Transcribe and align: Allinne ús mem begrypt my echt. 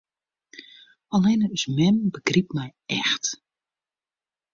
Allinne 1.17 1.49
ús 1.57 1.65
mem 1.75 1.97
begrypt 2.15 2.51
my 2.57 2.65
echt. 3.01 3.25